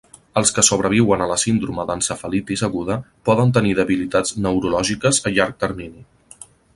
[0.39, 2.97] Els que sobreviuen a la síndrome d'encefalitis aguda
[3.31, 6.03] poden tenir debilitats neurològiques a llarg termini.